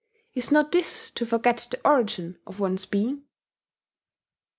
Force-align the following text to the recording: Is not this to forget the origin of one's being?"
Is 0.33 0.51
not 0.51 0.71
this 0.71 1.11
to 1.11 1.27
forget 1.27 1.67
the 1.69 1.79
origin 1.87 2.39
of 2.47 2.59
one's 2.59 2.87
being?" 2.87 3.25